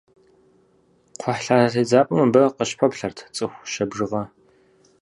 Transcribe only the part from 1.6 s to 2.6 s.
тедзапӏэм абы